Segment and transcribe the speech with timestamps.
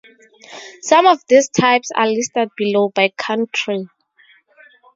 [0.81, 3.87] Some of these types are listed below, by country.